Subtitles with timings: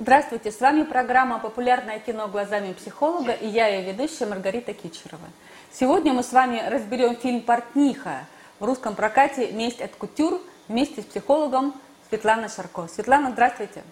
[0.00, 5.26] Здравствуйте, с вами программа «Популярное кино глазами психолога» и я ее ведущая Маргарита Кичерова.
[5.72, 8.20] Сегодня мы с вами разберем фильм «Портниха»
[8.60, 11.74] в русском прокате «Месть от кутюр» вместе с психологом
[12.08, 12.86] Светланой Шарко.
[12.86, 13.82] Светлана, здравствуйте.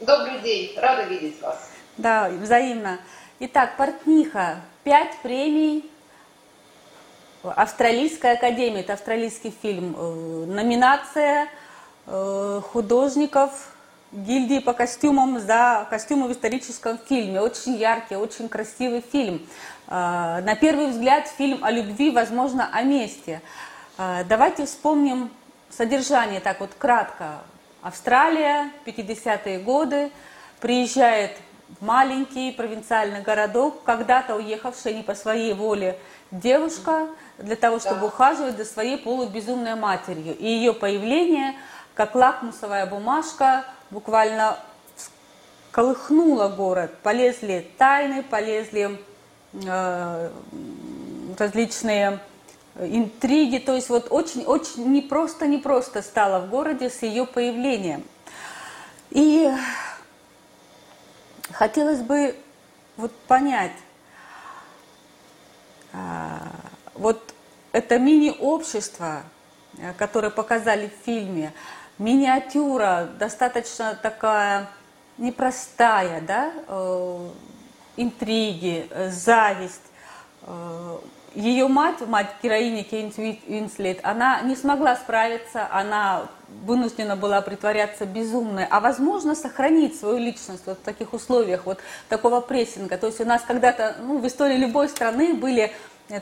[0.00, 1.70] Добрый день, рада видеть вас.
[1.96, 2.98] Да, взаимно.
[3.38, 5.88] Итак, «Портниха», пять премий
[7.44, 11.46] Австралийская академия, это австралийский фильм, э, номинация
[12.06, 13.76] э, художников
[14.12, 17.40] гильдии по костюмам за костюмы в историческом фильме.
[17.40, 19.46] Очень яркий, очень красивый фильм.
[19.86, 23.40] А, на первый взгляд фильм о любви, возможно, о месте.
[23.98, 25.30] А, давайте вспомним
[25.68, 27.38] содержание так вот кратко.
[27.82, 30.10] Австралия, 50-е годы,
[30.60, 31.32] приезжает
[31.78, 35.98] в маленький провинциальный городок, когда-то уехавшая не по своей воле
[36.30, 37.06] девушка,
[37.38, 40.36] для того, чтобы ухаживать за своей полубезумной матерью.
[40.36, 41.54] И ее появление,
[41.94, 44.58] как лакмусовая бумажка, буквально
[45.70, 46.92] колыхнуло город.
[47.02, 49.00] Полезли тайны, полезли
[49.52, 50.30] э,
[51.38, 52.20] различные
[52.78, 53.58] интриги.
[53.58, 58.04] То есть вот очень-очень непросто-непросто стало в городе с ее появлением.
[59.10, 59.50] И
[61.52, 62.36] хотелось бы
[62.96, 63.72] вот понять,
[65.92, 65.98] э,
[66.94, 67.34] вот
[67.72, 69.22] это мини-общество,
[69.78, 71.52] э, которое показали в фильме,
[72.00, 74.66] миниатюра достаточно такая
[75.18, 77.28] непростая, да, э,
[77.96, 79.82] интриги, э, зависть.
[80.42, 80.98] Э,
[81.34, 86.26] ее мать, мать героини Кейн Уинслет, она не смогла справиться, она
[86.64, 91.78] вынуждена была притворяться безумной, а возможно сохранить свою личность вот в таких условиях вот
[92.08, 92.98] такого прессинга.
[92.98, 95.70] То есть у нас когда-то ну, в истории любой страны были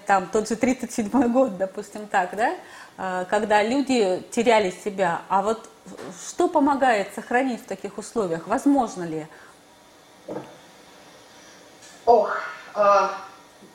[0.07, 2.53] там тот же 37 год, допустим так, да,
[2.99, 5.23] когда люди теряли себя.
[5.29, 5.69] А вот
[6.29, 8.49] что помогает сохранить в таких условиях?
[8.49, 9.27] Возможно ли?
[12.05, 12.37] Ох,
[12.75, 13.15] а...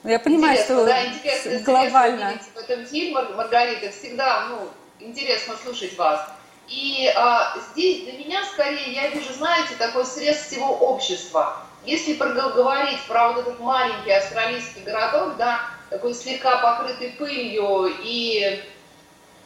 [0.02, 2.32] Я понимаю, что да, интересно, глобально.
[2.32, 4.68] Интересно в этом фильме, Маргарита, всегда ну,
[5.00, 6.28] интересно слушать вас.
[6.68, 11.56] И а, здесь для меня скорее, я вижу, знаете, такой срез всего общества.
[11.84, 15.60] Если говорить про вот этот маленький австралийский городок, да,
[15.90, 18.62] такой слегка покрытый пылью и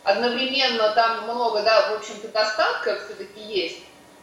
[0.04, 3.78] одновременно там много, да, в общем-то, достатков все-таки есть,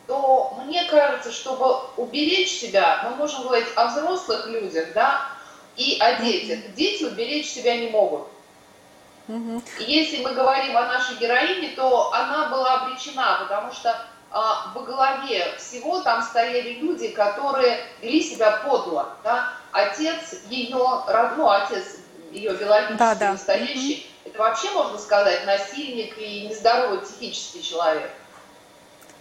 [0.07, 5.27] то мне кажется, чтобы уберечь себя, мы можем говорить о взрослых людях, да,
[5.75, 6.59] и о детях.
[6.75, 8.27] Дети уберечь себя не могут.
[9.79, 15.55] Если мы говорим о нашей героине, то она была обречена, потому что а, во главе
[15.57, 19.15] всего там стояли люди, которые вели себя подло.
[19.23, 19.53] Да?
[19.71, 20.77] Отец ее,
[21.37, 21.97] ну, отец
[22.31, 23.31] ее биологически да, да.
[23.31, 28.09] настоящий, это вообще, можно сказать, насильник и нездоровый психический человек.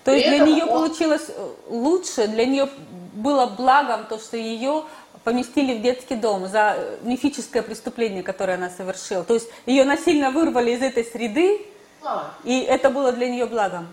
[0.02, 0.70] То есть для нее он...
[0.70, 2.68] получилось э, лучше, для нее
[3.12, 4.84] было благом то, что ее
[5.22, 9.24] поместили в детский дом за э, мифическое преступление, которое она совершила.
[9.24, 11.66] То есть ее насильно вырвали из этой среды,
[12.02, 12.30] а.
[12.44, 13.88] и это было для нее благом.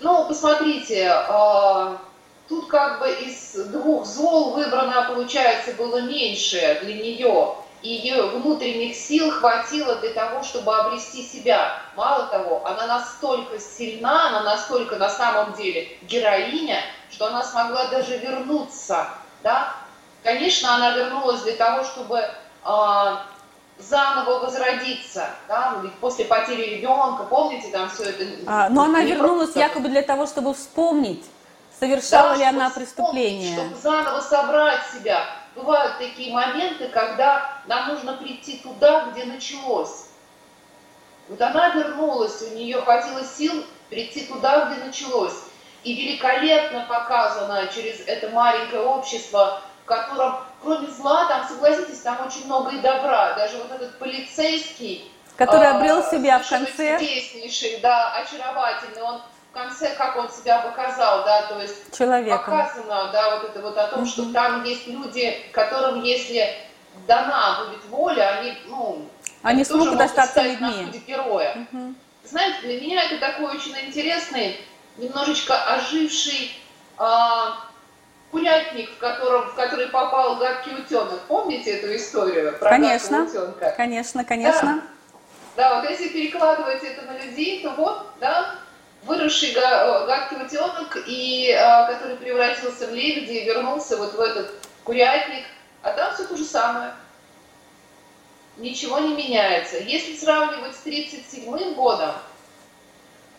[0.00, 1.96] Ну, посмотрите, э,
[2.48, 9.30] тут как бы из двух зол выбрано, получается, было меньше для нее ее внутренних сил
[9.30, 11.72] хватило для того, чтобы обрести себя.
[11.96, 16.80] Мало того, она настолько сильна, она настолько на самом деле героиня,
[17.10, 19.08] что она смогла даже вернуться.
[19.42, 19.74] Да?
[20.22, 23.16] Конечно, она вернулась для того, чтобы э,
[23.78, 25.28] заново возродиться.
[25.48, 25.80] Да?
[25.82, 28.24] Ну, после потери ребенка, помните, там все это...
[28.46, 29.60] А, но она вернулась просто...
[29.60, 31.24] якобы для того, чтобы вспомнить,
[31.78, 33.56] совершала да, ли она преступление.
[33.56, 35.24] Чтобы заново собрать себя
[35.54, 40.06] бывают такие моменты, когда нам нужно прийти туда, где началось.
[41.28, 45.34] Вот она вернулась, у нее хватило сил прийти туда, где началось.
[45.82, 52.46] И великолепно показано через это маленькое общество, в котором, кроме зла, там, согласитесь, там очень
[52.46, 53.34] много и добра.
[53.34, 56.98] Даже вот этот полицейский, который обрел себя в конце.
[56.98, 59.02] Чудеснейший, да, очаровательный.
[59.02, 62.38] Он в конце, как он себя показал, да, то есть Человеком.
[62.38, 64.08] показано, да, вот это вот о том, угу.
[64.08, 66.56] что там есть люди, которым, если
[67.06, 69.08] дана будет воля, они, ну,
[69.42, 70.88] они смогут достаться людьми.
[70.92, 71.66] На героя.
[71.72, 71.94] Угу.
[72.24, 74.60] Знаете, для меня это такой очень интересный,
[74.98, 76.56] немножечко оживший
[76.96, 77.56] а,
[78.30, 81.20] курятник, в, котором, в который попал гадкий утенок.
[81.26, 83.74] Помните эту историю про конечно, утенка?
[83.76, 84.82] Конечно, конечно.
[85.56, 85.70] Да.
[85.70, 88.54] да, вот если перекладывать это на людей, то вот, да,
[89.04, 94.52] выросший гадкий утенок, и, э, который превратился в лебедя и вернулся вот в этот
[94.84, 95.44] курятник,
[95.82, 96.92] а там все то же самое.
[98.56, 99.78] Ничего не меняется.
[99.78, 102.12] Если сравнивать с 1937 годом,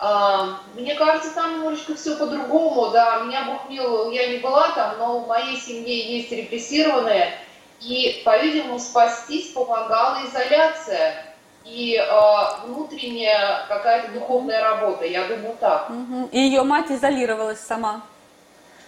[0.04, 4.98] А, мне кажется, там немножечко все по-другому, да, меня Бог мил, я не была там,
[4.98, 7.38] но в моей семье есть репрессированные,
[7.82, 11.31] и, по-видимому, спастись помогала изоляция
[11.66, 15.92] и э, внутренняя какая-то духовная работа, я думаю так.
[16.32, 18.02] И ее мать изолировалась сама.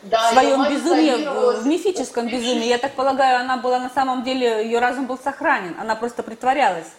[0.03, 2.65] Да, в своем безумии, в мифическом безумии.
[2.67, 6.91] Я так полагаю, она была на самом деле, ее разум был сохранен, она просто притворялась.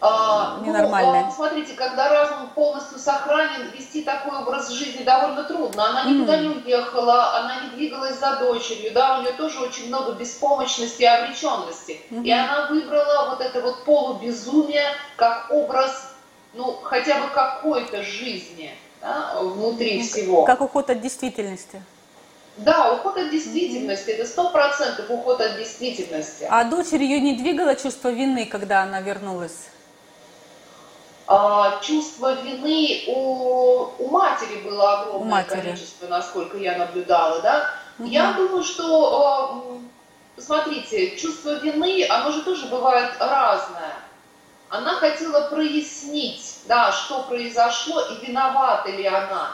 [0.00, 0.58] А.
[0.62, 5.88] Ну, а, смотрите, когда разум полностью сохранен, вести такой образ жизни довольно трудно.
[5.88, 6.42] Она никуда mm.
[6.42, 11.06] не уехала, она не двигалась за дочерью, да, у нее тоже очень много беспомощности и
[11.06, 12.00] обреченности.
[12.10, 12.24] Mm-hmm.
[12.24, 16.14] И она выбрала вот это вот полубезумие как образ,
[16.52, 20.02] ну, хотя бы какой-то жизни да, внутри mm-hmm.
[20.02, 20.44] всего.
[20.44, 21.82] Как уход от действительности.
[22.58, 26.46] Да, уход от действительности, это сто процентов уход от действительности.
[26.50, 29.68] А дочерь ее не двигала чувство вины, когда она вернулась?
[31.28, 35.60] А, чувство вины у, у матери было огромное матери.
[35.60, 37.70] количество, насколько я наблюдала, да.
[37.98, 38.08] Угу.
[38.08, 39.80] Я думаю, что,
[40.36, 43.94] а, смотрите, чувство вины, оно же тоже бывает разное.
[44.68, 49.52] Она хотела прояснить, да, что произошло и виновата ли она.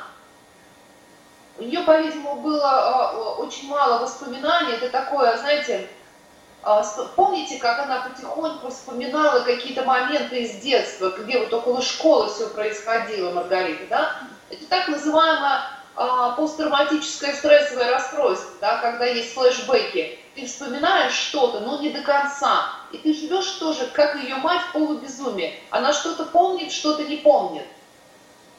[1.59, 4.73] У нее, по-видимому, было а, очень мало воспоминаний.
[4.73, 6.02] Это такое, знаете, а,
[7.17, 13.33] помните, как она потихоньку вспоминала какие-то моменты из детства, где вот около школы все происходило,
[13.33, 14.15] Маргарита, да?
[14.51, 15.63] Это так называемое
[15.95, 20.19] а, посттравматическое стрессовое расстройство, да, когда есть флешбеки.
[20.35, 22.71] Ты вспоминаешь что-то, но не до конца.
[22.93, 25.59] И ты живешь тоже, как ее мать, в полубезумии.
[25.71, 27.67] Она что-то помнит, что-то не помнит.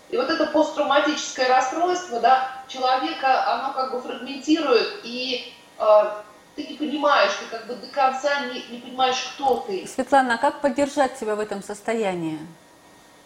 [0.10, 6.04] И вот это посттравматическое расстройство, да, человека, оно как бы фрагментирует и э,
[6.56, 9.88] ты не понимаешь, ты как бы до конца не, не понимаешь, кто ты.
[9.88, 12.40] Светлана, а как поддержать себя в этом состоянии?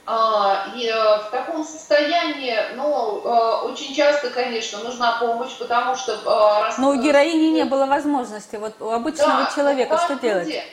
[0.10, 6.14] А, и, э, в таком состоянии, ну, э, очень часто, конечно, нужна помощь, потому что...
[6.14, 10.64] Э, раз, Но у героини не было возможности, вот у обычного да, человека что делать?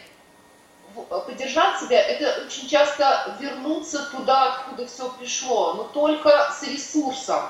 [1.11, 7.43] Поддержать себя, это очень часто вернуться туда, откуда все пришло, но только с ресурсом.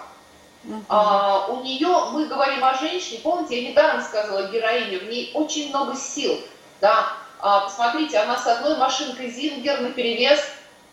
[0.89, 5.69] А, у нее, мы говорим о женщине, помните, я недавно сказала героине, в ней очень
[5.69, 6.41] много сил,
[6.81, 7.09] да,
[7.41, 10.41] а, посмотрите, она с одной машинкой Зингер на перевес,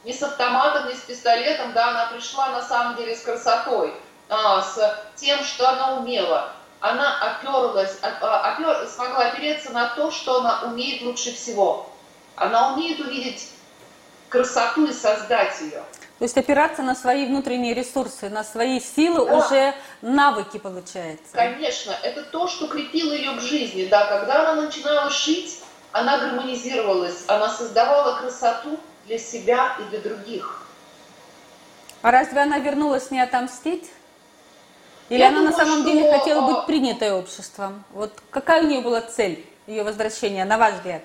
[0.04, 3.94] не с автоматом, не с пистолетом, да, она пришла на самом деле с красотой,
[4.28, 6.52] а, с тем, что она умела.
[6.82, 11.90] Она оперлась, а, опер, смогла опереться на то, что она умеет лучше всего.
[12.36, 13.50] Она умеет увидеть
[14.30, 15.84] красоту и создать ее.
[16.22, 19.38] То есть опираться на свои внутренние ресурсы, на свои силы да.
[19.40, 19.74] уже
[20.04, 21.34] навыки получается.
[21.34, 23.86] Конечно, это то, что крепило ее к жизни.
[23.86, 30.68] Да, когда она начинала шить, она гармонизировалась, она создавала красоту для себя и для других.
[32.04, 33.90] А разве она вернулась не отомстить?
[35.10, 35.92] Или Я она думаю, на самом что...
[35.92, 37.84] деле хотела быть принятой обществом?
[37.94, 41.02] Вот какая у нее была цель ее возвращения, на ваш взгляд?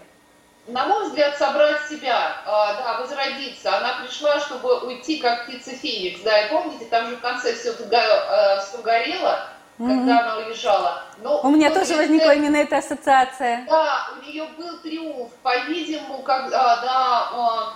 [0.69, 3.77] На мой взгляд, собрать себя, а, да, возродиться.
[3.77, 7.71] Она пришла, чтобы уйти, как птица Феникс, да, и помните, там же в конце все,
[7.71, 9.49] э, все горело,
[9.79, 9.89] mm-hmm.
[9.89, 11.03] когда она уезжала.
[11.23, 13.65] Но у меня тоже возникла это, именно эта ассоциация.
[13.69, 17.75] Да, у нее был триумф, по-видимому, как, а, да, а,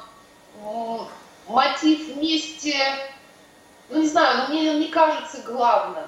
[1.46, 2.76] мотив вместе,
[3.88, 6.06] ну не знаю, но мне он не кажется главным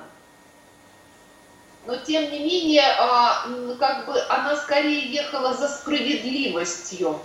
[1.85, 3.45] но тем не менее, а,
[3.79, 7.19] как бы она скорее ехала за справедливостью.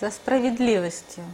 [0.00, 1.24] За справедливостью.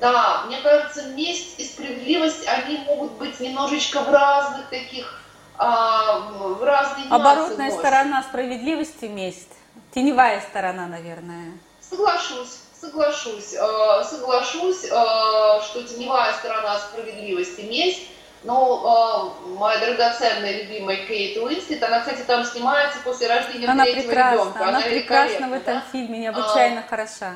[0.00, 5.22] Да, мне кажется, месть и справедливость, они могут быть немножечко в разных таких,
[5.58, 9.52] а, в разные Оборотная сторона справедливости– месть.
[9.94, 11.52] Теневая сторона, наверное.
[11.80, 18.08] Соглашусь, соглашусь, э, соглашусь, что теневая сторона справедливости– месть,
[18.44, 24.08] ну, э, моя драгоценная любимая Кейт Уинслет, она, кстати, там снимается после рождения она третьего
[24.08, 24.58] прекрасна, ребенка.
[24.60, 25.84] Она, она прекрасна в этом да?
[25.92, 27.34] фильме, необычайно а, хороша.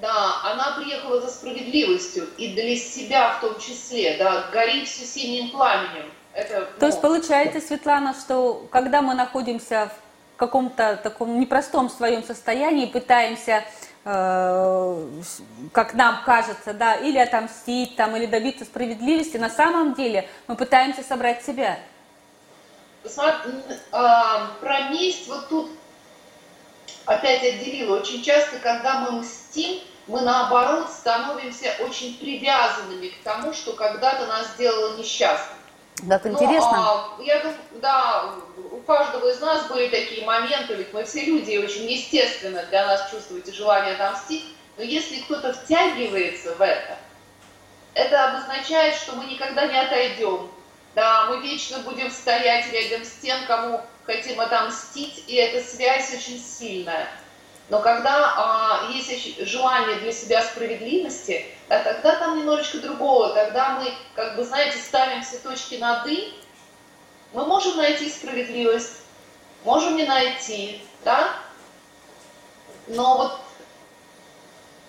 [0.00, 5.50] Да, она приехала за справедливостью и для себя в том числе, да, горит все синим
[5.50, 6.10] пламенем.
[6.34, 9.90] Это, То ну, есть получается, Светлана, что когда мы находимся
[10.34, 13.64] в каком-то таком непростом своем состоянии, пытаемся
[14.04, 21.02] как нам кажется, да, или отомстить, там, или добиться справедливости, на самом деле мы пытаемся
[21.02, 21.78] собрать себя.
[23.92, 25.70] А, про месть вот тут
[27.06, 27.98] опять отделила.
[27.98, 34.48] Очень часто, когда мы мстим, мы наоборот становимся очень привязанными к тому, что когда-то нас
[34.54, 35.58] сделало несчастным.
[36.08, 36.72] Так интересно.
[36.72, 37.42] Ну, а, я
[37.80, 38.34] да,
[38.82, 43.10] каждого из нас были такие моменты, ведь мы все люди, и очень естественно для нас
[43.10, 44.44] чувствуете желание отомстить.
[44.76, 46.96] Но если кто-то втягивается в это,
[47.94, 50.50] это обозначает, что мы никогда не отойдем.
[50.94, 56.38] Да, мы вечно будем стоять рядом с тем, кому хотим отомстить, и эта связь очень
[56.38, 57.08] сильная.
[57.68, 63.32] Но когда а, есть желание для себя справедливости, да, тогда там немножечко другого.
[63.32, 66.34] Тогда мы, как бы, знаете, ставим все точки над «и».
[67.32, 68.98] Мы можем найти справедливость,
[69.64, 71.34] можем не найти, да?
[72.88, 73.40] Но вот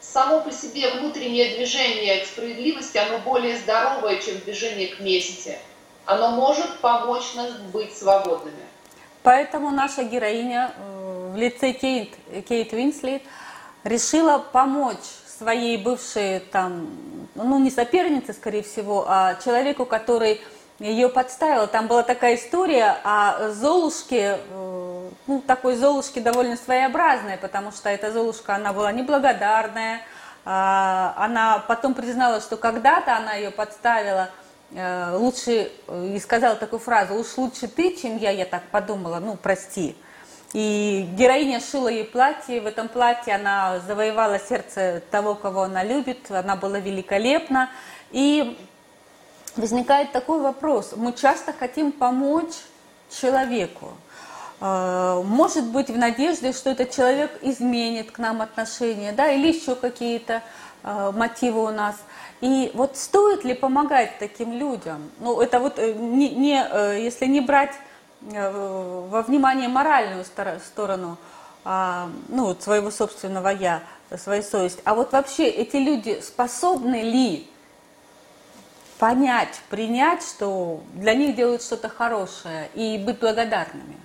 [0.02, 5.58] само по себе внутреннее движение к справедливости, оно более здоровое, чем движение к мести.
[6.06, 8.58] Оно может помочь нам быть свободными.
[9.24, 12.14] Поэтому наша героиня э, в лице Кейт,
[12.48, 13.24] Кейт Уинслет
[13.86, 15.06] решила помочь
[15.38, 16.90] своей бывшей там,
[17.36, 20.42] ну не сопернице, скорее всего, а человеку, который
[20.80, 21.68] ее подставил.
[21.68, 28.12] Там была такая история о Золушке, э, ну такой Золушке довольно своеобразной, потому что эта
[28.12, 30.02] Золушка, она была неблагодарная,
[30.46, 34.30] а, она потом признала, что когда-то она ее подставила–
[34.76, 39.20] Э, лучше, э, и сказала такую фразу, уж лучше ты, чем я, я так подумала,
[39.20, 39.96] ну, прости.
[40.54, 46.30] И героиня шила ей платье, в этом платье она завоевала сердце того, кого она любит,
[46.32, 47.70] она была великолепна.
[48.12, 48.58] И
[49.56, 52.56] возникает такой вопрос, мы часто хотим помочь
[53.10, 53.92] человеку,
[54.60, 59.76] э, может быть, в надежде, что этот человек изменит к нам отношения, да, или еще
[59.76, 60.42] какие-то
[61.14, 61.96] мотивы у нас–
[62.44, 65.10] и вот стоит ли помогать таким людям?
[65.22, 67.72] Ну, это вот э, не, не, э, если не брать
[68.34, 71.18] э, во внимание моральную сторону
[71.64, 73.82] а, ну, своего собственного я,
[74.18, 77.48] своей совести, а вот вообще эти люди способны ли
[79.04, 83.98] понять, принять, что для них делают что-то хорошее и быть благодарными?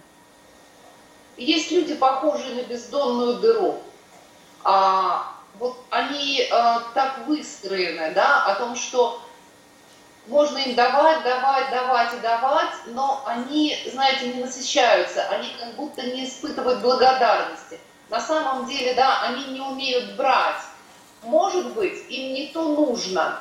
[1.36, 3.78] Есть люди, похожие на бездонную дыру.
[4.64, 6.50] А вот они э,
[6.94, 9.22] так выстроены, да, о том, что
[10.26, 16.02] можно им давать, давать, давать и давать, но они, знаете, не насыщаются, они как будто
[16.02, 17.78] не испытывают благодарности.
[18.10, 20.62] На самом деле, да, они не умеют брать.
[21.22, 23.38] Может быть, им не то нужно.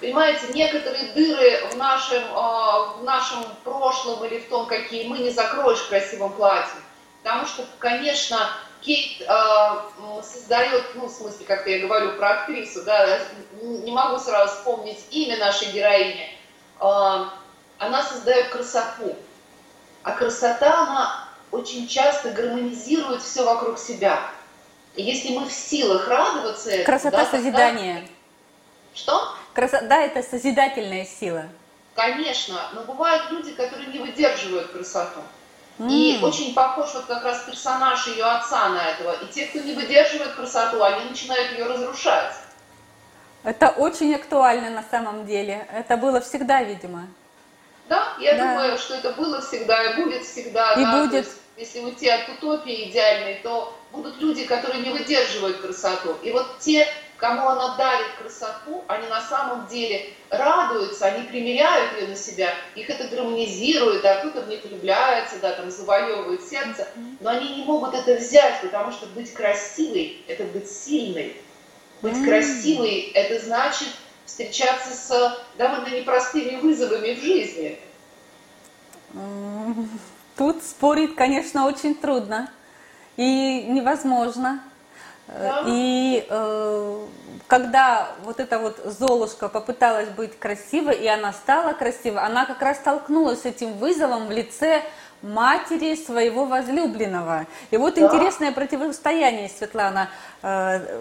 [0.00, 5.30] Понимаете, некоторые дыры в нашем, э, в нашем прошлом или в том, какие мы не
[5.30, 6.82] закроешь красивым платьем.
[7.22, 8.38] Потому что, конечно,
[8.82, 9.32] Кейт э,
[10.22, 13.20] создает, ну, в смысле, как я говорю про актрису, да,
[13.62, 16.28] не могу сразу вспомнить имя нашей героини,
[16.80, 17.24] э,
[17.78, 19.16] она создает красоту.
[20.02, 24.20] А красота, она очень часто гармонизирует все вокруг себя.
[24.94, 26.84] И если мы в силах радоваться.
[26.84, 27.94] Красота да, созидания.
[27.94, 28.12] Тогда...
[28.94, 29.36] Что?
[29.56, 31.44] Красота, это созидательная сила.
[31.94, 35.20] Конечно, но бывают люди, которые не выдерживают красоту.
[35.78, 39.12] И очень похож вот как раз персонаж ее отца на этого.
[39.12, 42.34] И те, кто не выдерживает красоту, они начинают ее разрушать.
[43.44, 45.66] Это очень актуально на самом деле.
[45.72, 47.06] Это было всегда, видимо.
[47.88, 48.48] Да, я да.
[48.48, 50.74] думаю, что это было всегда и будет всегда.
[50.74, 51.24] И да, будет.
[51.24, 56.14] Есть, если уйти от утопии идеальной, то будут люди, которые не выдерживают красоту.
[56.22, 56.86] И вот те,
[57.16, 62.90] кому она дарит красоту, они на самом деле радуются, они примеряют ее на себя, их
[62.90, 66.88] это гармонизирует, да, кто-то в них влюбляется, да, там завоевывает сердце,
[67.20, 71.36] но они не могут это взять, потому что быть красивой– это быть сильной.
[72.02, 73.88] Быть красивой– это значит
[74.26, 77.78] встречаться с довольно непростыми вызовами в жизни.
[80.36, 82.50] Тут спорить, конечно, очень трудно
[83.16, 84.62] и невозможно.
[85.66, 87.06] И э,
[87.48, 92.76] когда вот эта вот Золушка попыталась быть красивой, и она стала красивой, она как раз
[92.76, 94.82] столкнулась с этим вызовом в лице
[95.22, 97.46] матери своего возлюбленного.
[97.70, 98.02] И вот да.
[98.02, 100.08] интересное противостояние, Светлана.
[100.42, 101.00] Э,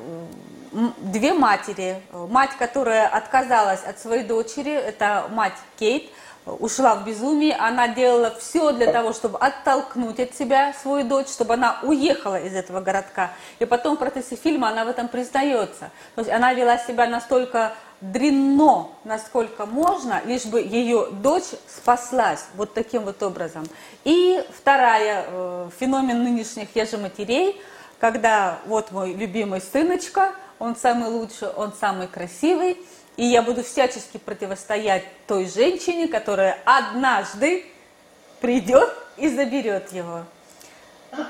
[0.97, 2.01] две матери.
[2.11, 6.09] Мать, которая отказалась от своей дочери, это мать Кейт–
[6.45, 11.55] ушла в безумие, она делала все для того, чтобы оттолкнуть от себя свою дочь, чтобы
[11.55, 13.31] она уехала из этого городка.
[13.59, 15.91] И потом в процессе фильма она в этом признается.
[16.15, 22.73] То есть она вела себя настолько дренно, насколько можно, лишь бы ее дочь спаслась вот
[22.73, 23.65] таким вот образом.
[24.03, 27.59] И вторая, э, феномен нынешних я же матерей,
[27.99, 32.77] когда вот мой любимый сыночка, он самый лучший, он самый красивый,
[33.17, 37.65] и я буду всячески противостоять той женщине, которая однажды
[38.41, 40.25] придет и заберет его.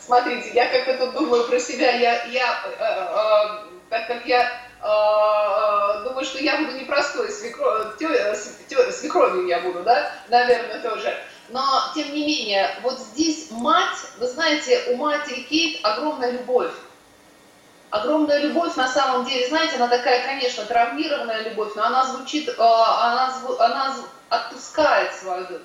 [0.00, 6.04] Смотрите, я как это думаю про себя, я, я э, э, так как я э,
[6.04, 7.94] думаю, что я буду непростой свекро,
[8.92, 11.16] свекровью я буду, да, наверное, тоже.
[11.50, 11.62] Но,
[11.94, 16.70] тем не менее, вот здесь мать, вы знаете, у матери Кейт огромная любовь.
[17.90, 22.52] Огромная любовь на самом деле, знаете, она такая, конечно, травмированная любовь, но она звучит, э,
[22.58, 23.94] она, она
[24.28, 25.60] отпускает свою дочь.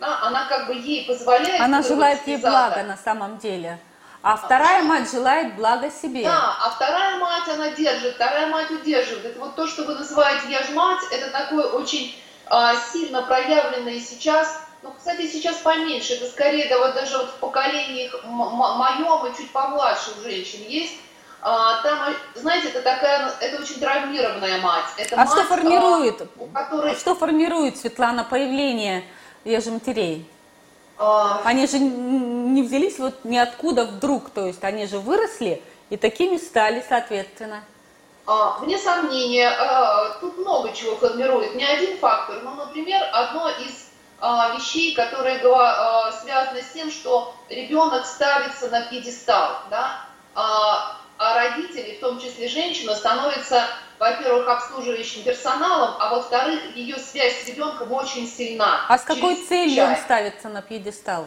[0.00, 1.60] Да, она как бы ей позволяет...
[1.60, 3.78] Она желает ей блага на самом деле.
[4.22, 6.24] А вторая мать желает блага себе.
[6.24, 9.24] Да, а вторая мать, она держит, вторая мать удерживает.
[9.24, 14.00] Это вот то, что вы называете «я ж мать», это такое очень а, сильно проявленное
[14.00, 19.36] сейчас, ну, кстати, сейчас поменьше, это скорее, да, вот даже вот в поколениях моем и
[19.36, 20.96] чуть помладше у женщин есть,
[21.40, 24.86] а, там, знаете, это такая, это очень травмированная мать.
[24.96, 26.92] Это а мать, что формирует, а, которой...
[26.92, 29.04] а что формирует, Светлана, появление
[29.44, 30.28] матерей?
[30.98, 31.40] А...
[31.44, 36.84] Они же не взялись вот ниоткуда вдруг, то есть они же выросли и такими стали,
[36.88, 37.62] соответственно.
[38.26, 43.72] А, вне сомнения, а, тут много чего формирует, не один фактор, но, например, одно из
[43.72, 43.87] а,
[44.20, 51.96] вещей, которые а, связаны с тем, что ребенок ставится на пьедестал, да, а, а родители,
[51.96, 53.64] в том числе женщина, становится
[53.98, 58.86] во-первых, обслуживающим персоналом, а во-вторых, ее связь с ребенком очень сильна.
[58.88, 59.94] А с какой целью чай.
[59.94, 61.26] он ставится на пьедестал?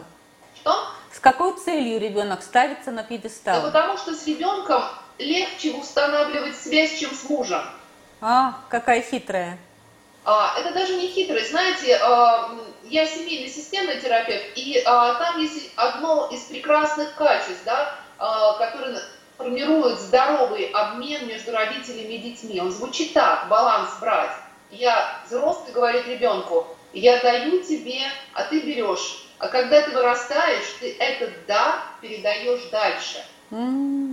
[0.56, 0.88] Что?
[1.12, 3.60] С какой целью ребенок ставится на пьедестал?
[3.60, 4.82] Да потому что с ребенком
[5.18, 7.62] легче устанавливать связь, чем с мужем.
[8.20, 9.58] А, какая хитрая.
[10.24, 11.50] А, это даже не хитрость.
[11.50, 17.94] Знаете, а, я семейный системный терапевт, и а, там есть одно из прекрасных качеств, да,
[18.18, 19.02] а, которое
[19.36, 22.60] формирует здоровый обмен между родителями и детьми.
[22.60, 24.36] Он звучит так, баланс брать.
[24.70, 28.00] Я, взрослый говорит ребенку, я даю тебе,
[28.34, 29.26] а ты берешь.
[29.38, 33.24] А когда ты вырастаешь, ты этот дар передаешь дальше.
[33.50, 34.11] Mm.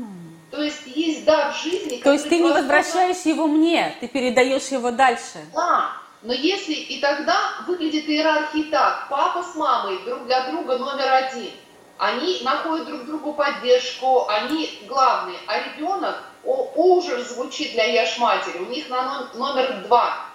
[0.59, 2.01] То есть есть дар жизни.
[2.01, 5.39] То есть ты не возвращаешь его мне, ты передаешь его дальше.
[5.55, 11.11] Да, но если и тогда выглядит иерархия так, папа с мамой друг для друга номер
[11.13, 11.51] один–
[11.99, 15.37] они находят друг другу поддержку, они главные.
[15.47, 20.25] А ребенок, о, ужас звучит для яш матери, у них на номер два.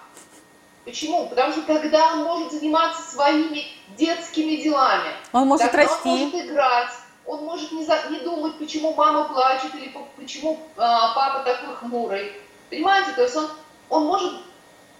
[0.85, 1.27] Почему?
[1.27, 3.65] Потому что тогда он может заниматься своими
[3.97, 5.11] детскими делами.
[5.33, 6.07] Он может тогда расти.
[6.09, 6.91] Он может играть.
[7.27, 12.33] Он может не, за, не думать, почему мама плачет или почему а, папа такой хмурый.
[12.69, 13.11] Понимаете?
[13.13, 13.49] То есть он,
[13.89, 14.33] он может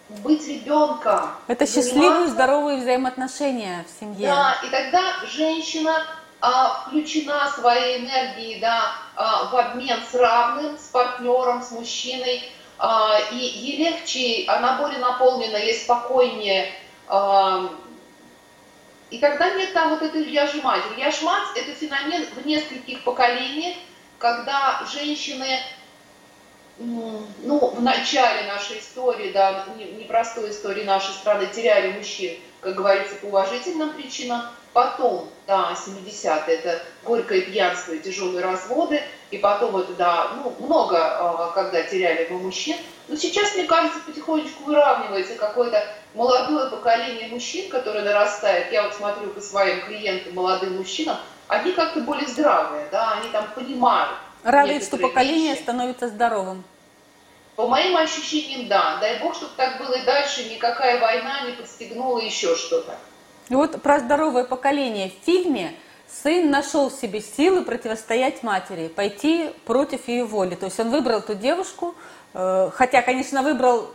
[0.09, 1.29] быть ребенком.
[1.47, 4.27] Это счастливые, здоровые взаимоотношения в семье.
[4.27, 6.03] Да, и тогда женщина
[6.41, 12.43] а, включена своей энергией да, а, в обмен с равным, с партнером, с мужчиной,
[12.77, 16.71] а, и ей легче, она более наполнена, ей спокойнее.
[19.11, 20.83] И когда нет там вот этой яжмать.
[20.97, 23.75] Яжмать– это феномен в нескольких поколениях,
[24.17, 25.59] когда женщины
[26.77, 33.27] ну, в начале нашей истории, да, непростой истории нашей страны, теряли мужчин, как говорится, по
[33.27, 34.41] уважительным причинам,
[34.75, 39.01] Потом, да, 70-е, это горькое пьянство и тяжелые разводы.
[39.31, 42.75] И потом это, да, ну, много, а, когда теряли мы мужчин.
[43.07, 45.83] Но сейчас, мне кажется, потихонечку выравнивается какое-то
[46.15, 48.71] молодое поколение мужчин, которое нарастает.
[48.71, 53.45] Я вот смотрю по своим клиентам, молодым мужчинам, они как-то более здравые, да, они там
[53.53, 54.17] понимают.
[54.43, 55.61] Радует, что поколение вещи.
[55.61, 56.63] становится здоровым.
[57.55, 58.97] По моим ощущениям, да.
[58.99, 62.95] Дай бог, чтобы так было и дальше, никакая война не подстегнула еще что-то.
[63.49, 65.75] И вот про здоровое поколение в фильме
[66.07, 70.55] сын нашел в себе силы противостоять матери, пойти против ее воли.
[70.55, 71.95] То есть он выбрал ту девушку,
[72.73, 73.89] хотя, конечно, выбрал,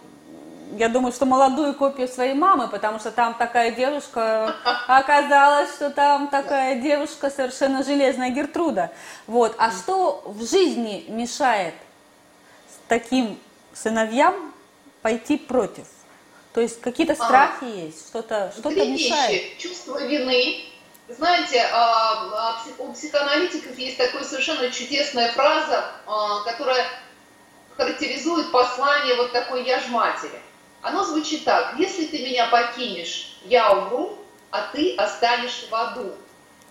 [0.77, 4.57] я думаю, что молодую копию своей мамы, потому что там такая девушка,
[4.89, 8.91] оказалось, что там такая девушка совершенно железная Гертруда.
[9.27, 9.55] Вот.
[9.59, 11.75] А что в жизни мешает
[12.89, 13.39] таким
[13.73, 14.53] сыновьям
[15.03, 15.87] пойти против?
[16.53, 19.31] То есть какие-то а, страхи а, есть, что-то что мешает.
[19.31, 19.59] Вещи.
[19.59, 20.65] Чувство вины.
[21.09, 25.85] Знаете, а, а, у психоаналитиков есть такая совершенно чудесная фраза,
[26.45, 26.87] которая
[27.81, 30.39] характеризует послание вот такой «я ж матери».
[30.83, 31.75] Оно звучит так.
[31.79, 34.19] «Если ты меня покинешь, я умру,
[34.51, 36.13] а ты останешь в аду».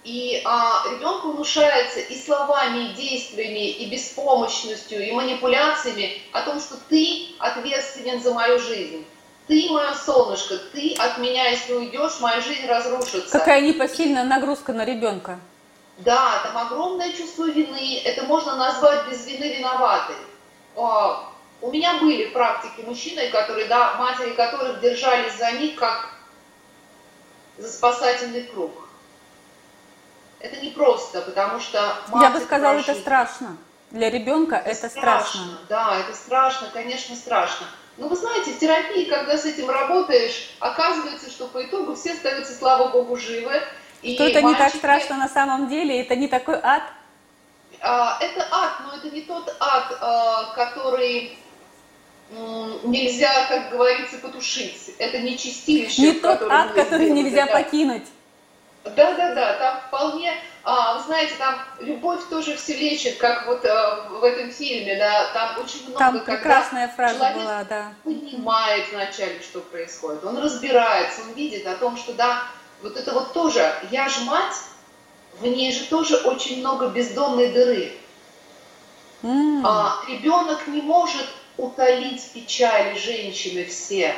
[0.03, 6.77] И а, ребенку внушается и словами, и действиями, и беспомощностью, и манипуляциями о том, что
[6.87, 9.05] ты ответственен за мою жизнь
[9.47, 13.31] ты мое солнышко, ты от меня, если уйдешь, моя жизнь разрушится.
[13.31, 15.39] Какая непосильная нагрузка на ребенка.
[15.97, 20.15] Да, там огромное чувство вины, это можно назвать без вины виноватой.
[21.61, 26.09] У меня были практики мужчины, которые, да, матери которых держались за них как
[27.57, 28.71] за спасательный круг.
[30.39, 31.97] Это не просто, потому что...
[32.21, 33.57] Я бы сказала, это страшно.
[33.91, 35.41] Для ребенка это, это страшно.
[35.41, 35.57] страшно.
[35.67, 37.67] Да, это страшно, конечно, страшно.
[37.97, 42.53] Но вы знаете, в терапии, когда с этим работаешь, оказывается, что по итогу все остаются,
[42.53, 43.61] слава богу, живы.
[44.01, 44.63] И что это мальчики...
[44.63, 46.83] не так страшно на самом деле, это не такой ад?
[47.81, 51.37] А, это ад, но это не тот ад, а, который
[52.83, 54.91] нельзя, как говорится, потушить.
[54.99, 56.01] Это не чистилище.
[56.01, 57.53] Не тот ад, который нельзя это.
[57.53, 58.05] покинуть.
[58.83, 63.65] Да, да, да, там вполне, а, вы знаете, там любовь тоже все лечит, как вот
[63.65, 67.93] а, в этом фильме, да, там очень много, там прекрасная фраза человек была, да.
[68.03, 72.43] понимает вначале, что происходит, он разбирается, он видит о том, что да,
[72.81, 74.55] вот это вот тоже, я же мать,
[75.39, 77.91] в ней же тоже очень много бездонной дыры.
[79.21, 79.61] Mm.
[79.65, 84.15] А, ребенок не может утолить печали женщины все.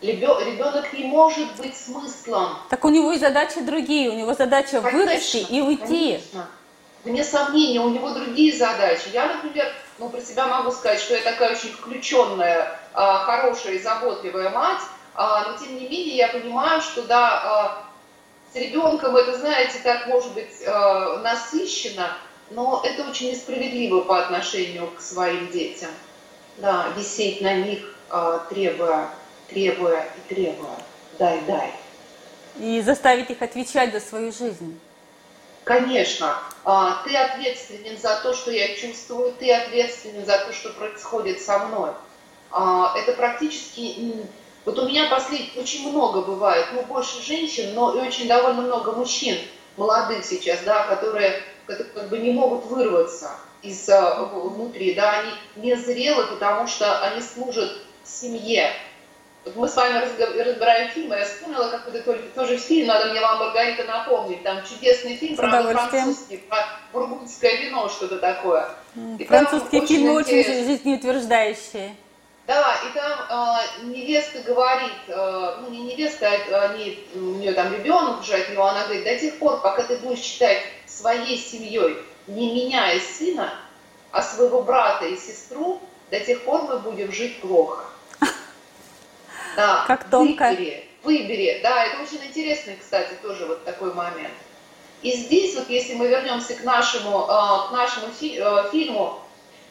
[0.00, 2.58] Ребенок не может быть смыслом.
[2.68, 4.10] Так у него и задачи другие.
[4.10, 6.12] У него задача конечно, вырасти и уйти.
[6.18, 6.46] Конечно.
[7.04, 9.08] Вне сомнения, у него другие задачи.
[9.12, 13.82] Я, например, ну, про себя могу сказать, что я такая очень включенная, а, хорошая и
[13.82, 14.80] заботливая мать,
[15.14, 17.84] а, но тем не менее я понимаю, что да, а,
[18.54, 20.64] с ребенком это, знаете, так может быть
[21.22, 22.16] насыщенно,
[22.50, 25.90] но это очень несправедливо по отношению к своим детям.
[26.58, 27.80] Да, висеть на них,
[28.48, 29.10] требуя
[29.48, 30.76] требуя и требуя.
[31.18, 31.72] Дай, дай.
[32.58, 34.78] И заставить их отвечать за свою жизнь.
[35.64, 36.36] Конечно.
[36.64, 41.58] А, ты ответственен за то, что я чувствую, ты ответственен за то, что происходит со
[41.58, 41.90] мной.
[42.50, 44.26] А, это практически...
[44.64, 45.56] Вот у меня послед...
[45.56, 49.36] очень много бывает, ну, больше женщин, но и очень довольно много мужчин,
[49.76, 53.30] молодых сейчас, да, которые, которые как бы не могут вырваться
[53.62, 58.70] из а, внутри, да, они не зрелы, потому что они служат семье,
[59.44, 63.38] вот мы с вами разбираем фильмы, я вспомнила какой-то только тоже фильм, надо мне вам,
[63.40, 64.42] Маргарита, напомнить.
[64.42, 68.66] Там чудесный фильм, правда, французский, про бургундское вино, что-то такое.
[69.18, 71.94] И Французские фильмы очень, очень жизнеутверждающие.
[72.46, 77.72] Да, и там э, невеста говорит, э, ну не невеста, а они, у нее там
[77.72, 81.96] ребенок уже от него, она говорит, до тех пор, пока ты будешь считать своей семьей,
[82.26, 83.54] не меняя сына,
[84.10, 85.80] а своего брата и сестру,
[86.10, 87.84] до тех пор мы будем жить плохо.
[89.56, 90.48] Да, как тонко.
[90.48, 91.60] Выбери, выбери.
[91.62, 94.34] Да, это очень интересный, кстати, тоже вот такой момент.
[95.00, 99.20] И здесь вот, если мы вернемся к нашему, а, к нашему фи, э, фильму,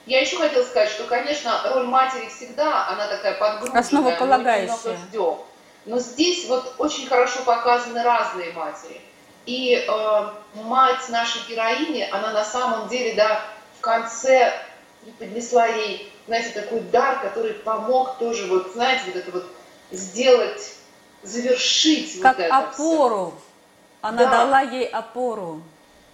[0.06, 4.76] я еще хотела сказать, что, конечно, роль матери всегда, она такая подгруженная, Основополагающая.
[4.76, 5.38] мы много ждем.
[5.86, 9.02] Но здесь вот очень хорошо показаны разные матери.
[9.46, 13.42] И э, мать нашей героини, она на самом деле, да,
[13.78, 14.54] в конце
[15.20, 19.46] поднесла ей, знаете, такой дар, который помог тоже, вот, знаете, вот это вот
[19.92, 20.76] сделать,
[21.22, 23.34] завершить как вот это опору.
[23.38, 23.44] Все.
[24.02, 24.32] Она да.
[24.32, 25.62] дала ей опору.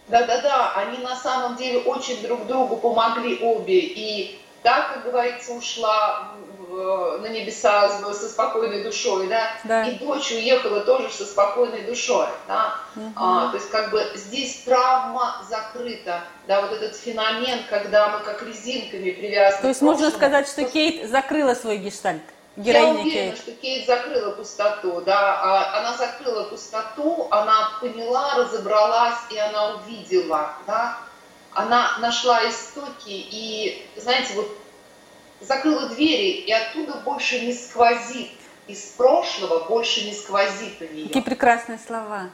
[0.09, 3.79] Да-да-да, они на самом деле очень друг другу помогли обе.
[3.79, 6.31] И так, как говорится, ушла
[6.69, 9.83] на небеса со спокойной душой, да, да.
[9.87, 13.11] и дочь уехала тоже со спокойной душой, да, угу.
[13.15, 18.43] а, то есть как бы здесь травма закрыта, да, вот этот феномен, когда мы как
[18.43, 19.61] резинками привязаны.
[19.61, 22.21] То есть можно сказать, что Кейт закрыла свой гештальт?
[22.61, 23.37] Я уверена, Кейт.
[23.37, 30.53] что Кейт закрыла пустоту, да, а она закрыла пустоту, она поняла, разобралась, и она увидела,
[30.67, 30.97] да,
[31.53, 34.57] она нашла истоки, и, знаете, вот
[35.39, 38.31] закрыла двери, и оттуда больше не сквозит,
[38.67, 41.07] из прошлого больше не сквозит на нее.
[41.07, 42.29] Какие прекрасные слова.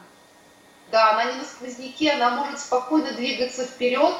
[0.90, 4.14] Да, она не на сквозняке, она может спокойно двигаться вперед,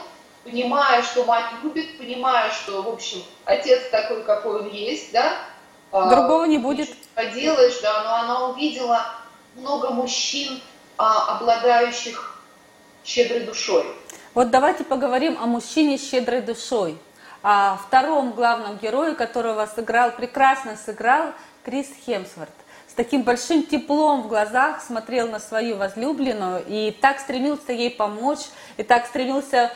[0.44, 5.36] понимая, что мать любит, понимая, что, в общем, отец такой, какой он есть, да,
[5.92, 6.88] Другого не будет.
[7.14, 9.06] Поделаешь, да, но она увидела
[9.54, 10.60] много мужчин,
[10.98, 12.40] а, обладающих
[13.04, 13.84] щедрой душой.
[14.34, 16.98] Вот давайте поговорим о мужчине с щедрой душой.
[17.42, 21.32] О втором главном герое, которого сыграл, прекрасно сыграл
[21.64, 22.50] Крис Хемсворт.
[22.88, 28.40] С таким большим теплом в глазах смотрел на свою возлюбленную и так стремился ей помочь,
[28.76, 29.70] и так стремился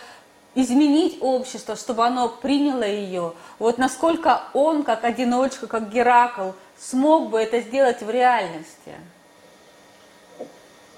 [0.54, 3.34] изменить общество, чтобы оно приняло ее.
[3.58, 8.94] Вот насколько он, как одиночка, как Геракл, смог бы это сделать в реальности?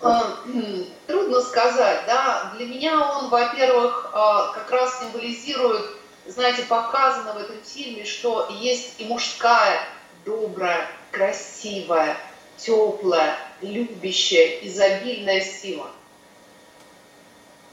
[0.01, 0.37] А,
[1.07, 2.53] трудно сказать, да.
[2.57, 5.85] Для меня он, во-первых, а, как раз символизирует,
[6.27, 9.81] знаете, показано в этом фильме, что есть и мужская,
[10.25, 12.17] добрая, красивая,
[12.57, 15.91] теплая, любящая, изобильная сила.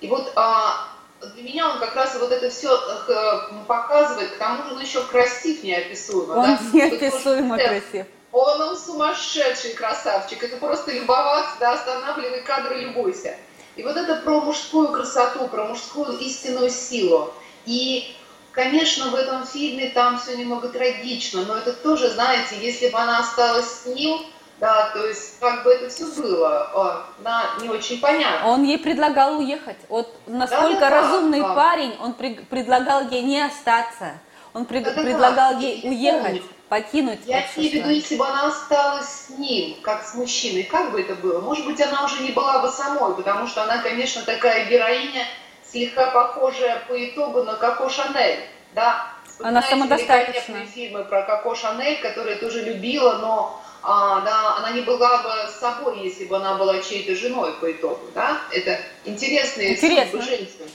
[0.02, 0.88] И вот а,
[1.21, 5.03] для меня он как раз вот это все э, показывает, к тому же он еще
[5.03, 6.34] красив неописуемо.
[6.34, 6.60] Он да?
[6.73, 8.05] неописуемо вот, красив.
[8.32, 13.36] Он, он сумасшедший красавчик, это просто любоваться, да, останавливай кадры, любуйся.
[13.75, 17.34] И вот это про мужскую красоту, про мужскую истинную силу.
[17.65, 18.15] И,
[18.51, 23.19] конечно, в этом фильме там все немного трагично, но это тоже, знаете, если бы она
[23.19, 24.21] осталась с ним,
[24.60, 28.50] Да, то есть как бы это все было, на не очень понятно.
[28.50, 29.78] Он ей предлагал уехать.
[29.88, 34.19] Вот насколько да, да, разумный да, парень, он при, предлагал ей не остаться.
[34.54, 36.43] Он при, да, предлагал да, ей уехать, помню.
[36.67, 37.19] покинуть.
[37.26, 41.00] Я имею в виду, если бы она осталась с ним, как с мужчиной, как бы
[41.00, 41.39] это было?
[41.39, 45.26] Может быть, она уже не была бы самой, потому что она, конечно, такая героиня,
[45.72, 48.41] слегка похожая по итогу на Коко Шанель,
[48.74, 49.13] да?
[49.41, 50.65] Она самодостаточная.
[50.65, 56.00] фильмы про Коко Шанель, которые тоже любила, но а, да, она не была бы собой,
[56.00, 58.42] если бы она была чьей-то женой по итогу, да?
[58.52, 60.22] Это интересные Интересно.
[60.22, 60.70] женщин.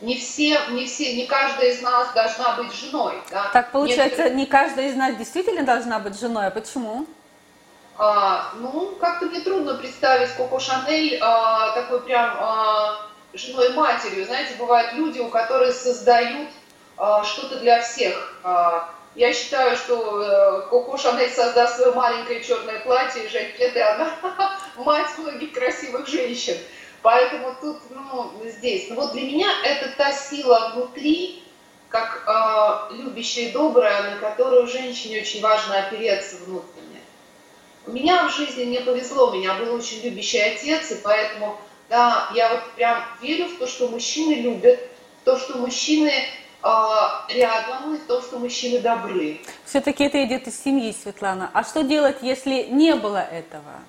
[0.00, 3.50] Не все, не все, не каждая из нас должна быть женой, да?
[3.52, 4.34] Так получается, Некоторые...
[4.34, 7.06] не каждая из нас действительно должна быть женой, а почему?
[7.98, 14.24] А, ну, как-то мне трудно представить Коко Шанель а, такой прям а, женой матерью.
[14.24, 16.48] Знаете, бывают люди, у которых создают
[16.96, 18.40] а, что-то для всех.
[18.42, 23.80] А, я считаю, что э, Коко Шанель создаст свое маленькое черное платье и жакет, и
[23.80, 24.14] она
[24.76, 26.56] мать многих красивых женщин.
[27.02, 28.88] Поэтому тут, ну, здесь.
[28.88, 31.42] Но вот для меня это та сила внутри,
[31.88, 37.00] как э, любящая и добрая, на которую женщине очень важно опереться внутренне.
[37.86, 42.30] У меня в жизни мне повезло, у меня был очень любящий отец, и поэтому, да,
[42.34, 44.78] я вот прям верю в то, что мужчины любят,
[45.24, 46.12] то, что мужчины
[46.62, 49.40] рядом, и то, что мужчины добры.
[49.64, 51.50] Все-таки это идет из семьи, Светлана.
[51.54, 53.80] А что делать, если не было этого?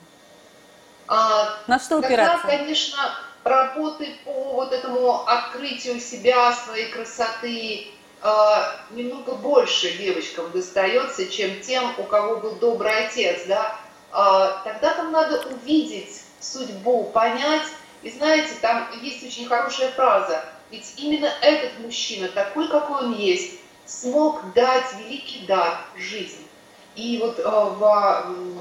[1.07, 2.01] А, На что?
[2.01, 2.97] Тогда, конечно,
[3.43, 7.87] работы по вот этому открытию себя, своей красоты,
[8.21, 13.75] а, немного больше девочкам достается, чем тем, у кого был добрый отец, да.
[14.11, 17.67] А, тогда там надо увидеть судьбу, понять.
[18.03, 23.59] И знаете, там есть очень хорошая фраза– ведь именно этот мужчина, такой, какой он есть,
[23.85, 26.47] смог дать великий дар– жизнь.
[26.95, 27.79] И вот э, в,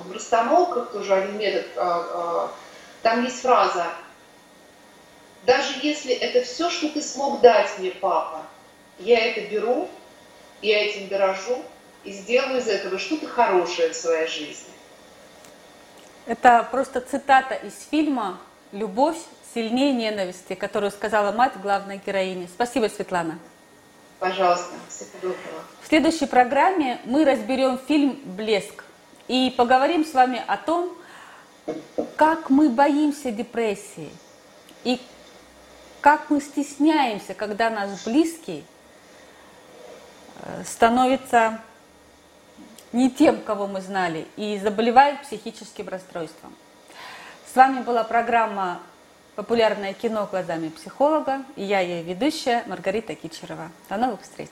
[0.09, 2.49] в расстановках тоже один метод, э, э,
[3.03, 3.87] там есть фраза
[5.47, 8.43] «Даже если это все, что ты смог дать мне, папа,
[8.99, 9.89] я это беру,
[10.63, 11.63] я этим дорожу
[12.05, 14.71] и сделаю из этого что-то хорошее в своей жизни».
[16.27, 18.39] Это просто цитата из фильма
[18.71, 19.19] «Любовь
[19.55, 22.49] сильнее ненависти, которую сказала мать главной героини.
[22.53, 23.39] Спасибо, Светлана.
[24.19, 25.65] Пожалуйста, всего доброго.
[25.83, 28.85] В следующей программе мы разберем фильм «Блеск»
[29.29, 30.95] и поговорим с вами о том,
[32.17, 34.11] как мы боимся депрессии
[34.85, 35.01] и
[36.01, 38.65] как мы стесняемся, когда наш близкий
[40.43, 41.61] э, становится
[42.93, 46.55] не тем, кого мы знали, и заболевает психическим расстройством.
[47.53, 48.81] С вами была программа
[49.41, 51.45] популярное кино глазами психолога.
[51.57, 53.71] И я ее ведущая Маргарита Кичерова.
[53.89, 54.51] До новых встреч!